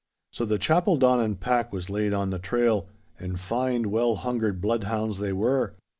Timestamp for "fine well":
3.39-4.15